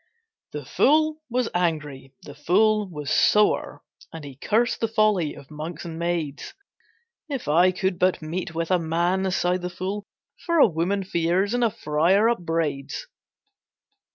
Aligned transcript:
The 0.53 0.65
fool 0.65 1.21
was 1.29 1.47
angry, 1.53 2.11
the 2.23 2.33
fool 2.33 2.89
was 2.89 3.11
sore, 3.11 3.83
And 4.11 4.23
he 4.23 4.35
cursed 4.35 4.79
the 4.81 4.87
folly 4.87 5.35
of 5.35 5.51
monks 5.51 5.85
and 5.85 5.99
maids. 5.99 6.55
"If 7.29 7.47
I 7.47 7.71
could 7.71 7.99
but 7.99 8.19
meet 8.19 8.55
with 8.55 8.71
a 8.71 8.79
man," 8.79 9.29
sighed 9.29 9.61
the 9.61 9.69
fool, 9.69 10.07
"For 10.43 10.57
a 10.57 10.65
woman 10.65 11.03
fears, 11.03 11.53
and 11.53 11.63
a 11.63 11.69
friar 11.69 12.27
upbraids." 12.29 13.05